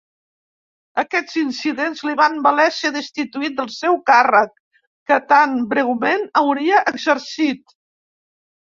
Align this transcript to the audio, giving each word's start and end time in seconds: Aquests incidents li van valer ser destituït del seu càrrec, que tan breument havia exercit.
Aquests 1.01 1.35
incidents 1.41 2.01
li 2.07 2.13
van 2.21 2.39
valer 2.47 2.65
ser 2.79 2.91
destituït 2.97 3.57
del 3.61 3.71
seu 3.77 4.01
càrrec, 4.13 4.59
que 5.13 5.21
tan 5.37 5.57
breument 5.77 6.29
havia 6.45 6.85
exercit. 6.97 7.81